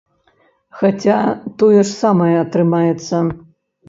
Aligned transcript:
Хаця 0.77 1.17
тое 1.63 1.75
ж 1.75 1.89
самае 1.97 2.31
атрымаецца. 2.45 3.21